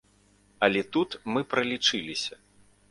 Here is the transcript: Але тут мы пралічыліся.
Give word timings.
Але 0.67 0.81
тут 0.97 1.09
мы 1.35 1.45
пралічыліся. 1.53 2.45